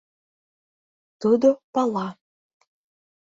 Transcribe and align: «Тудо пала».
«Тудо 1.21 1.49
пала». 1.73 2.07